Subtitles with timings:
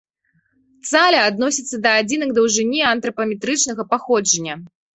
[0.91, 4.53] Цаля адносіцца да адзінак даўжыні антрапаметрычнага паходжання.